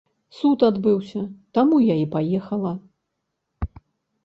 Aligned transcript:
Суд 0.37 0.59
адбыўся, 0.69 1.21
таму 1.59 1.77
я 1.85 1.95
і 2.05 2.09
паехала. 2.17 2.73